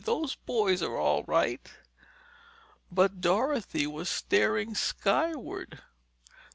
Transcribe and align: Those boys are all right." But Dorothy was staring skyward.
Those 0.03 0.33
boys 0.33 0.81
are 0.81 0.97
all 0.97 1.23
right." 1.27 1.61
But 2.91 3.21
Dorothy 3.21 3.85
was 3.85 4.09
staring 4.09 4.73
skyward. 4.73 5.79